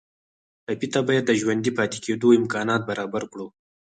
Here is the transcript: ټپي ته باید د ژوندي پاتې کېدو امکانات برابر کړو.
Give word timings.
ټپي 0.65 0.87
ته 0.93 0.99
باید 1.07 1.23
د 1.27 1.31
ژوندي 1.41 1.71
پاتې 1.77 1.97
کېدو 2.05 2.29
امکانات 2.39 2.81
برابر 2.89 3.23
کړو. 3.31 3.47